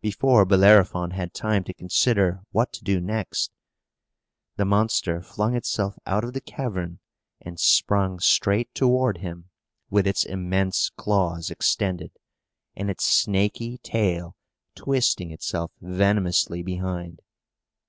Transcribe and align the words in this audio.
Before 0.00 0.44
Bellerophon 0.44 1.10
had 1.10 1.34
time 1.34 1.64
to 1.64 1.74
consider 1.74 2.44
what 2.52 2.72
to 2.74 2.84
do 2.84 3.00
next, 3.00 3.50
the 4.54 4.64
monster 4.64 5.20
flung 5.20 5.56
itself 5.56 5.98
out 6.06 6.22
of 6.22 6.32
the 6.32 6.40
cavern 6.40 7.00
and 7.40 7.58
sprung 7.58 8.20
straight 8.20 8.72
toward 8.72 9.18
him, 9.18 9.50
with 9.90 10.06
its 10.06 10.24
immense 10.24 10.90
claws 10.90 11.50
extended, 11.50 12.12
and 12.76 12.88
its 12.88 13.04
snaky 13.04 13.78
tail 13.78 14.36
twisting 14.76 15.32
itself 15.32 15.72
venomously 15.80 16.62
behind. 16.62 17.20